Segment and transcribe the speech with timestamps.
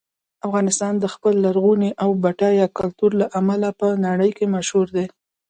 [0.47, 5.05] افغانستان د خپل لرغوني او بډایه کلتور له امله په نړۍ کې مشهور دی.